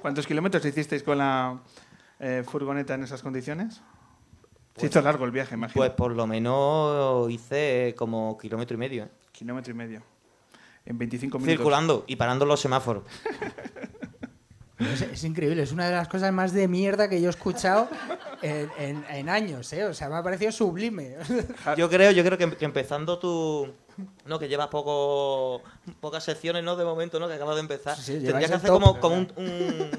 [0.00, 1.60] ¿Cuántos kilómetros hicisteis con la
[2.18, 3.82] eh, furgoneta en esas condiciones?
[4.76, 5.80] Se hizo largo el viaje, imagino.
[5.80, 9.04] Pues por lo menos hice como kilómetro y medio.
[9.04, 9.10] ¿eh?
[9.32, 10.02] Kilómetro y medio.
[10.86, 11.58] En 25 minutos.
[11.58, 13.04] Circulando y parando los semáforos.
[14.80, 17.88] Es, es increíble, es una de las cosas más de mierda que yo he escuchado
[18.42, 19.84] en, en- en años, ¿eh?
[19.84, 21.16] O sea, me ha parecido sublime.
[21.76, 23.68] Yo creo, yo creo que, que empezando tú,
[24.24, 25.62] no, que llevas poco,
[26.00, 26.76] pocas secciones, ¿no?
[26.76, 27.28] De momento, ¿no?
[27.28, 27.96] Que acabas de empezar.
[27.96, 29.90] Sí, sí, Tendrías que hacer top, como, como un, un,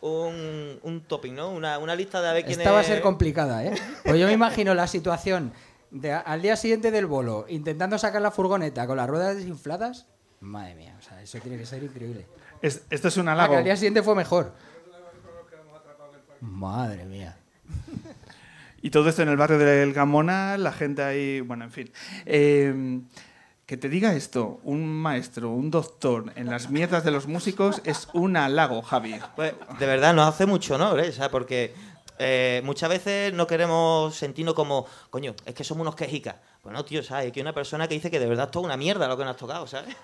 [0.00, 1.50] un, un topping, ¿no?
[1.50, 3.74] Una, una lista de a ver quién Esta va a ser complicada, ¿eh?
[4.04, 5.52] Pues yo me imagino la situación
[5.90, 10.06] de al día siguiente del bolo, intentando sacar la furgoneta con las ruedas desinfladas.
[10.40, 12.26] Madre mía, o sea, eso tiene que ser increíble.
[12.62, 13.52] Es- esto es un Ah, halago.
[13.52, 14.52] que al día siguiente fue mejor.
[16.40, 17.36] Madre mía.
[18.82, 21.92] Y todo esto en el barrio del Gamona, la gente ahí, bueno, en fin.
[22.24, 23.00] Eh,
[23.66, 28.08] que te diga esto, un maestro, un doctor en las mierdas de los músicos es
[28.14, 29.20] un halago, Javi.
[29.36, 31.10] Pues, de verdad, nos hace mucho honor, ¿eh?
[31.10, 31.74] O sea, porque
[32.18, 36.36] eh, muchas veces no queremos sentirnos como, coño, es que somos unos quejicas.
[36.62, 37.30] Pues no, tío, ¿sabes?
[37.32, 39.24] Que hay una persona que dice que de verdad es toda una mierda lo que
[39.24, 39.94] nos ha tocado, ¿sabes?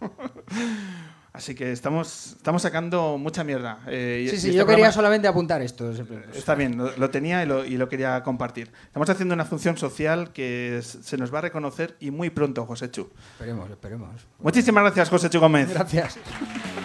[1.34, 3.80] Así que estamos, estamos sacando mucha mierda.
[3.88, 5.92] Eh, Sí, y sí, este yo quería solamente apuntar esto.
[5.92, 6.22] siempre.
[6.32, 8.70] Está bien, lo, lo tenía y lo, y lo quería compartir.
[8.86, 12.88] Estamos haciendo una función social que se nos va a reconocer y muy pronto, José
[12.88, 13.10] Chu.
[13.32, 14.10] Esperemos, esperemos.
[14.38, 15.70] Muchísimas gracias, José Chu Gómez.
[15.74, 16.18] Gracias.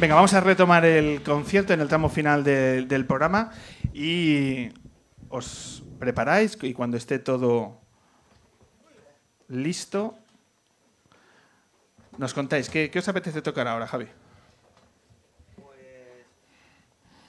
[0.00, 3.52] Venga, vamos a retomar el concierto en el tramo final de- del programa
[3.92, 4.68] y
[5.28, 7.80] os preparáis y cuando esté todo
[9.48, 10.16] listo,
[12.18, 12.68] nos contáis.
[12.68, 14.06] ¿Qué, os apetece tocar ahora, Javi?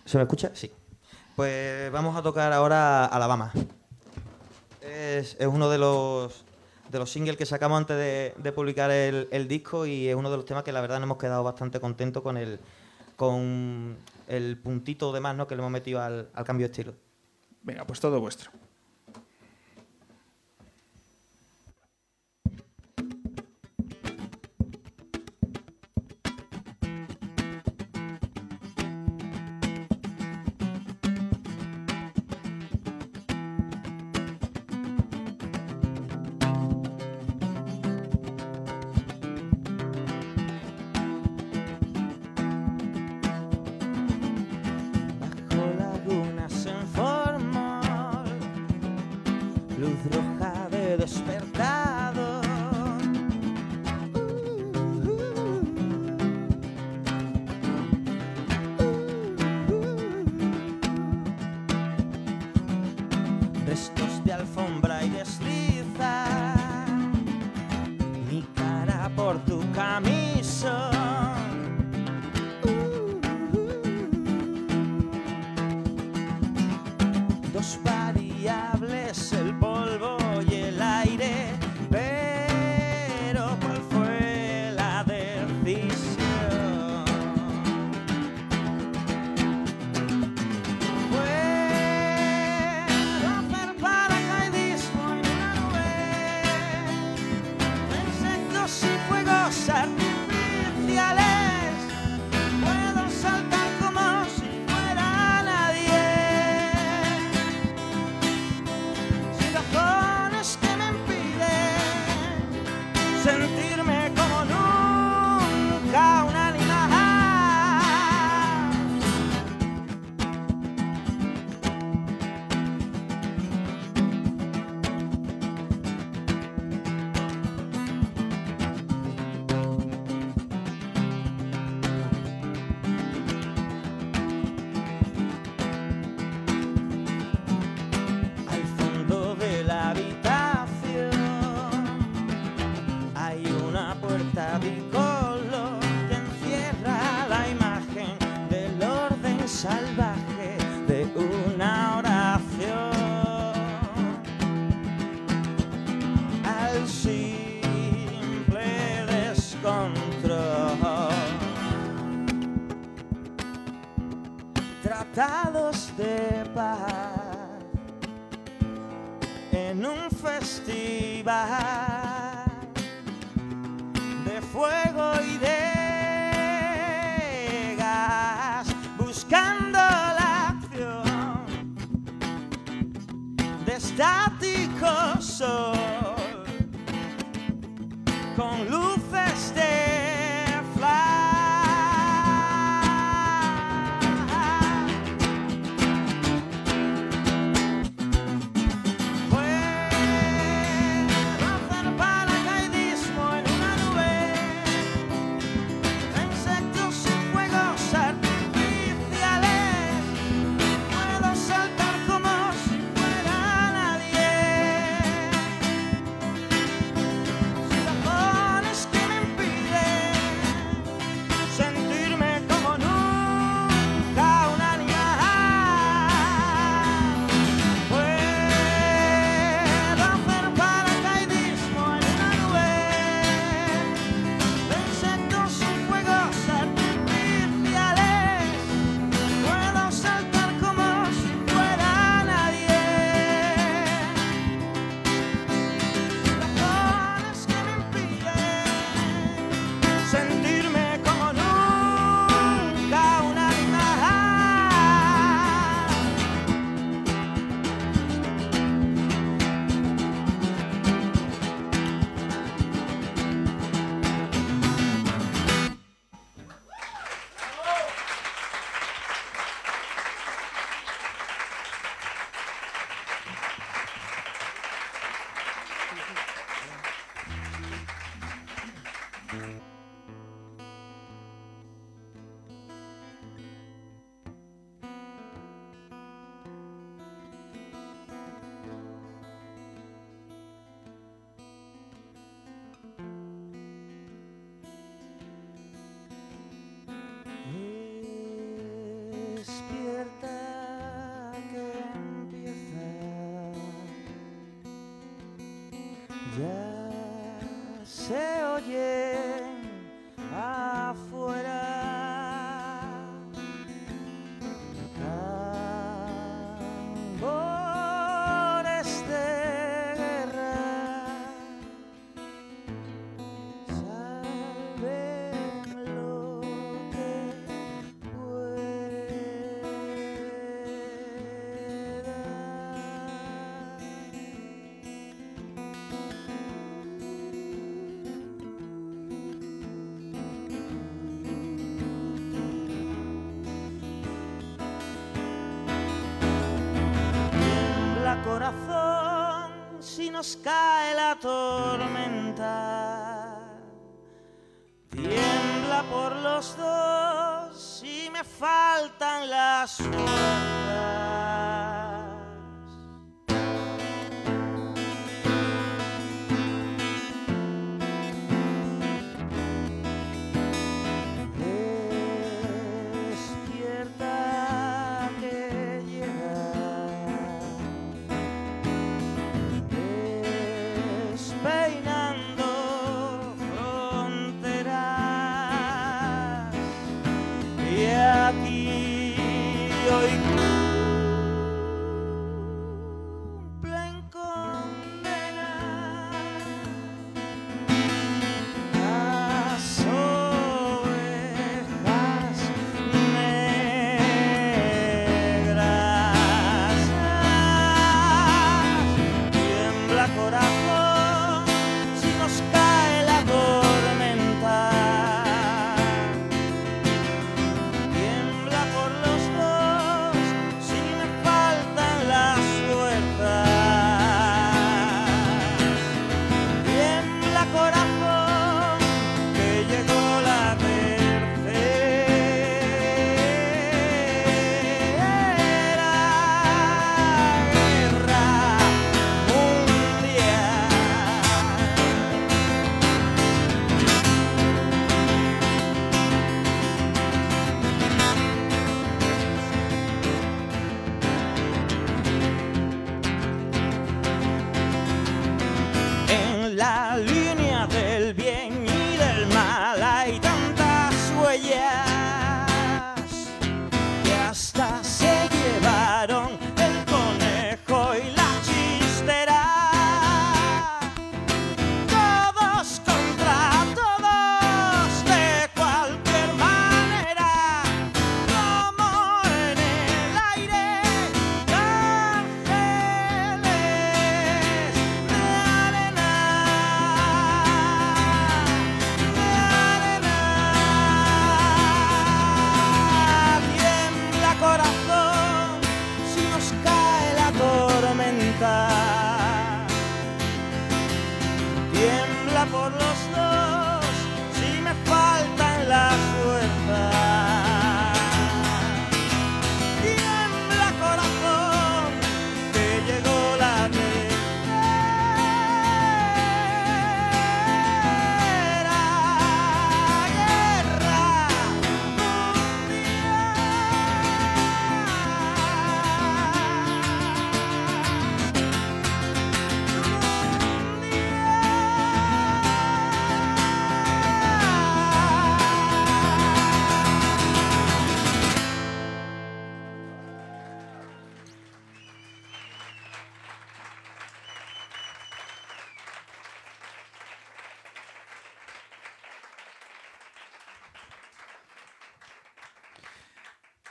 [0.06, 0.52] ¿Se me escucha?
[0.54, 0.72] Sí.
[1.36, 3.52] Pues vamos a tocar ahora Alabama.
[4.82, 6.45] Es uno de los,
[6.90, 10.38] de los singles que sacamos antes de, publicar el, el disco y es uno de
[10.38, 12.60] los temas que la verdad nos hemos quedado bastante contentos con el,
[13.16, 15.48] con el puntito de más ¿no?
[15.48, 16.94] que le hemos metido al, al cambio de estilo.
[17.64, 18.52] Venga, pues todo vuestro.
[51.26, 51.75] De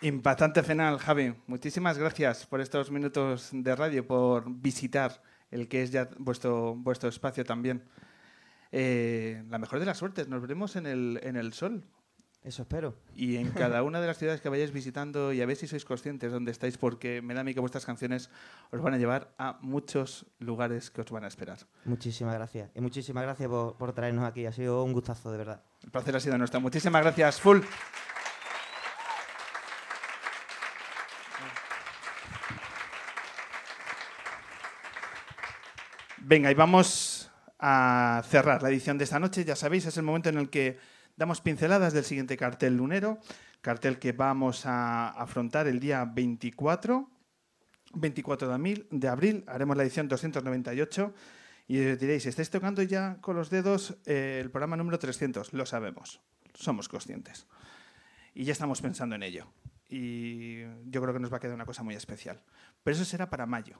[0.05, 1.35] Impactante final, Javi.
[1.47, 7.09] Muchísimas gracias por estos minutos de radio, por visitar el que es ya vuestro, vuestro
[7.09, 7.83] espacio también.
[8.71, 11.85] Eh, la mejor de las suertes, nos veremos en el, en el sol.
[12.43, 12.99] Eso espero.
[13.15, 15.87] Y en cada una de las ciudades que vayáis visitando y a ver si sois
[15.87, 18.29] conscientes de dónde estáis, porque me da a mí que vuestras canciones
[18.73, 21.61] os van a llevar a muchos lugares que os van a esperar.
[21.87, 22.71] Muchísimas gracias.
[22.75, 24.45] Y muchísimas gracias por, por traernos aquí.
[24.45, 25.63] Ha sido un gustazo, de verdad.
[25.83, 26.61] El placer ha sido nuestro.
[26.61, 27.61] Muchísimas gracias, Full.
[36.27, 39.45] Venga, y vamos a cerrar la edición de esta noche.
[39.45, 40.79] Ya sabéis, es el momento en el que
[41.17, 43.19] damos pinceladas del siguiente cartel lunero,
[43.61, 47.11] cartel que vamos a afrontar el día 24,
[47.93, 48.59] 24
[48.91, 51.15] de abril, haremos la edición 298
[51.69, 55.53] y diréis, ¿estáis tocando ya con los dedos eh, el programa número 300?
[55.53, 56.23] Lo sabemos,
[56.55, 57.47] somos conscientes.
[58.33, 59.47] Y ya estamos pensando en ello.
[59.91, 62.41] Y yo creo que nos va a quedar una cosa muy especial.
[62.83, 63.79] Pero eso será para mayo.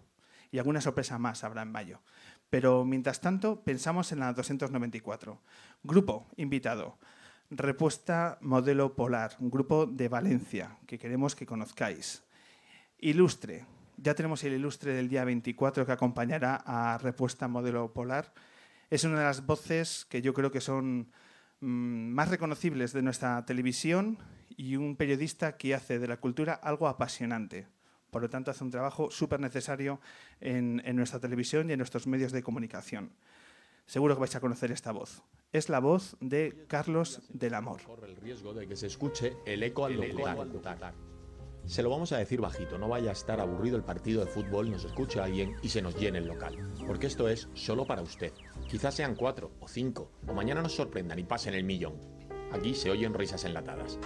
[0.55, 2.01] Y alguna sorpresa más habrá en mayo.
[2.55, 5.41] Pero mientras tanto, pensamos en la 294.
[5.83, 6.99] Grupo invitado.
[7.51, 12.23] Repuesta Modelo Polar, un grupo de Valencia que queremos que conozcáis.
[13.01, 13.67] Ilustre.
[13.97, 18.33] Ya tenemos el ilustre del día 24 que acompañará a Repuesta Modelo Polar.
[18.89, 21.11] Es una de las voces que yo creo que son
[21.59, 21.67] mm,
[22.15, 24.19] más reconocibles de nuestra televisión
[24.57, 27.67] y un periodista que hace de la cultura algo apasionante.
[28.15, 30.01] Por lo tanto, hace un trabajo súper necesario
[30.41, 33.11] en, en nuestra televisión y en nuestros medios de comunicación.
[33.87, 35.25] Seguro que vais a conocer esta voz.
[35.53, 37.83] Es la voz de Carlos del Amor.
[37.83, 40.95] Corre el riesgo de que se escuche el eco al locutar.
[41.67, 44.71] Se lo vamos a decir bajito, no vaya a estar aburrido el partido de fútbol,
[44.71, 46.73] nos escuche alguien y se nos llene el local.
[46.87, 48.33] Porque esto es solo para usted.
[48.69, 51.99] Quizás sean cuatro o cinco, o mañana nos sorprendan y pasen el millón.
[52.53, 53.99] Aquí se oyen risas enlatadas.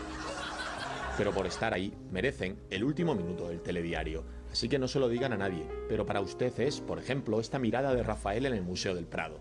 [1.18, 4.22] Pero por estar ahí, merecen el último minuto del telediario.
[4.52, 5.66] Así que no se lo digan a nadie.
[5.88, 9.40] Pero para usted es, por ejemplo, esta mirada de Rafael en el Museo del Prado.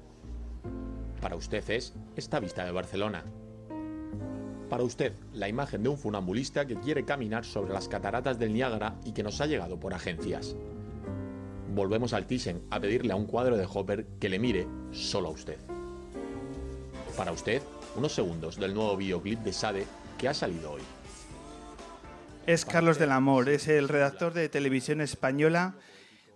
[1.21, 3.23] Para usted es esta vista de Barcelona.
[4.71, 8.99] Para usted, la imagen de un funambulista que quiere caminar sobre las cataratas del Niágara
[9.05, 10.55] y que nos ha llegado por agencias.
[11.75, 15.31] Volvemos al Thyssen a pedirle a un cuadro de Hopper que le mire solo a
[15.31, 15.59] usted.
[17.15, 17.61] Para usted,
[17.95, 19.85] unos segundos del nuevo videoclip de Sade
[20.17, 20.81] que ha salido hoy.
[22.47, 25.75] Es Carlos del Amor, es el redactor de televisión española,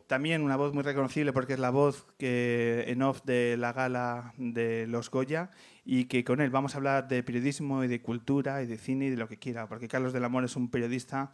[0.07, 4.33] también una voz muy reconocible porque es la voz que en off de la gala
[4.35, 5.51] de los Goya
[5.85, 9.05] y que con él vamos a hablar de periodismo y de cultura y de cine
[9.05, 11.31] y de lo que quiera, porque Carlos del Amor es un periodista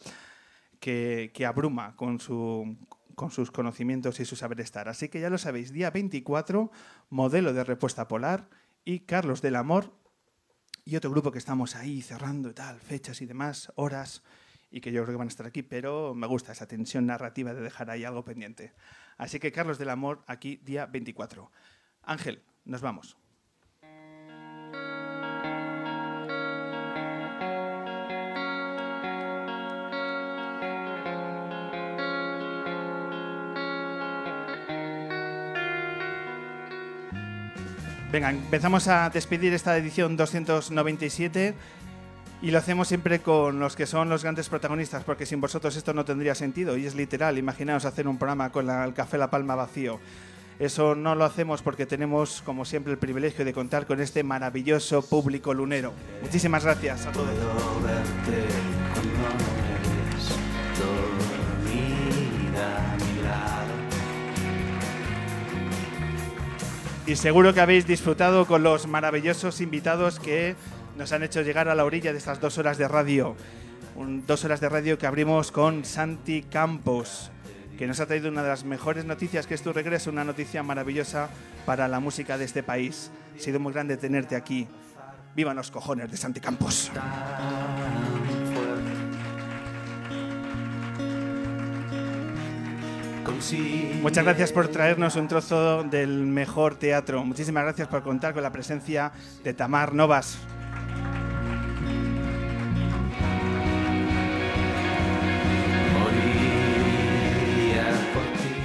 [0.80, 2.78] que, que abruma con, su,
[3.16, 4.90] con sus conocimientos y su saber estar.
[4.90, 6.70] Así que ya lo sabéis, día 24,
[7.10, 8.48] modelo de respuesta polar
[8.86, 9.92] y Carlos del Amor
[10.86, 14.22] y otro grupo que estamos ahí cerrando y tal, fechas y demás, horas
[14.70, 17.54] y que yo creo que van a estar aquí, pero me gusta esa tensión narrativa
[17.54, 18.74] de dejar ahí algo pendiente.
[19.18, 21.52] Así que Carlos del Amor, aquí día 24.
[22.04, 23.18] Ángel, nos vamos.
[38.10, 41.56] Venga, empezamos a despedir esta edición 297
[42.42, 45.94] y lo hacemos siempre con los que son los grandes protagonistas, porque sin vosotros esto
[45.94, 46.78] no tendría sentido.
[46.78, 50.00] Y es literal, imaginaos hacer un programa con el café La Palma vacío.
[50.60, 55.04] Eso no lo hacemos porque tenemos, como siempre, el privilegio de contar con este maravilloso
[55.04, 55.94] público lunero.
[56.22, 57.30] Muchísimas gracias a todos.
[67.06, 70.56] Y seguro que habéis disfrutado con los maravillosos invitados que
[70.98, 73.36] nos han hecho llegar a la orilla de estas dos horas de radio.
[74.28, 77.32] Dos horas de radio que abrimos con Santi Campos,
[77.78, 80.62] que nos ha traído una de las mejores noticias, que es tu regreso, una noticia
[80.64, 81.30] maravillosa
[81.66, 83.12] para la música de este país.
[83.36, 84.68] Ha sido muy grande tenerte aquí.
[85.36, 86.92] ¡Vivan los cojones de Santi Campos!
[94.02, 97.24] Muchas gracias por traernos un trozo del mejor teatro.
[97.24, 99.12] Muchísimas gracias por contar con la presencia
[99.44, 100.40] de Tamar Novas.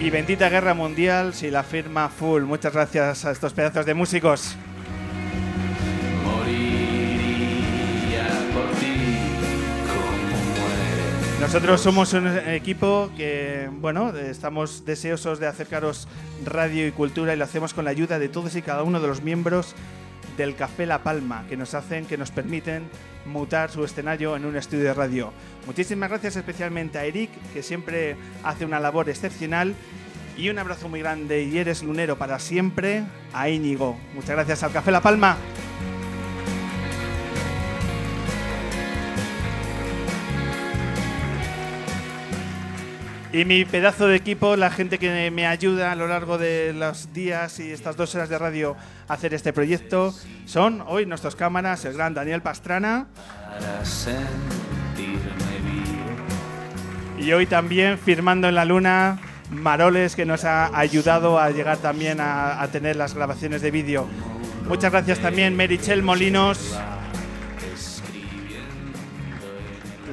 [0.02, 2.42] Y bendita guerra mundial si la firma full.
[2.42, 4.56] Muchas gracias a estos pedazos de músicos.
[11.40, 16.08] Nosotros somos un equipo que, bueno, estamos deseosos de acercaros
[16.44, 19.06] radio y cultura y lo hacemos con la ayuda de todos y cada uno de
[19.06, 19.76] los miembros
[20.36, 22.88] del Café La Palma, que nos hacen, que nos permiten
[23.26, 25.32] mutar su escenario en un estudio de radio.
[25.66, 29.74] Muchísimas gracias especialmente a Eric, que siempre hace una labor excepcional.
[30.36, 33.04] Y un abrazo muy grande y eres lunero para siempre
[33.34, 33.98] a Íñigo.
[34.14, 35.36] Muchas gracias al Café La Palma.
[43.32, 47.14] Y mi pedazo de equipo, la gente que me ayuda a lo largo de los
[47.14, 48.76] días y estas dos horas de radio
[49.08, 50.14] a hacer este proyecto,
[50.44, 53.06] son hoy nuestras cámaras, el gran Daniel Pastrana.
[57.18, 59.18] Y hoy también firmando en la luna
[59.50, 64.06] Maroles, que nos ha ayudado a llegar también a tener las grabaciones de vídeo.
[64.68, 66.78] Muchas gracias también Merichel Molinos.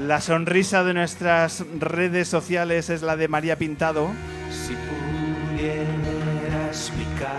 [0.10, 4.10] La sonrisa de nuestras redes sociales es la de María Pintado.
[4.50, 7.38] Si pudiera explicar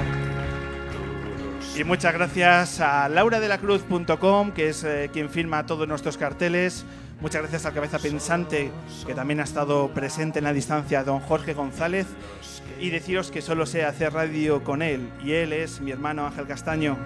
[1.77, 6.85] Y muchas gracias a lauradelacruz.com, que es eh, quien firma todos nuestros carteles.
[7.21, 8.71] Muchas gracias al cabeza pensante,
[9.05, 12.07] que también ha estado presente en la distancia, don Jorge González.
[12.79, 16.47] Y deciros que solo sé hacer radio con él, y él es mi hermano Ángel
[16.47, 16.97] Castaño.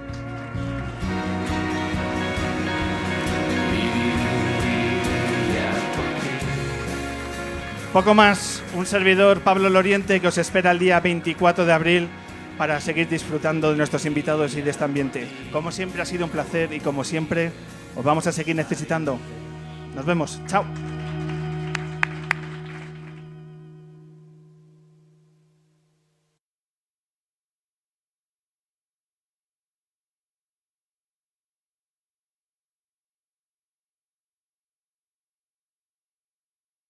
[7.95, 12.09] Poco más, un servidor Pablo Loriente que os espera el día 24 de abril
[12.59, 15.29] para seguir disfrutando de nuestros invitados y de este ambiente.
[15.53, 17.53] Como siempre ha sido un placer y como siempre
[17.95, 19.17] os vamos a seguir necesitando.
[19.95, 20.65] Nos vemos, chao.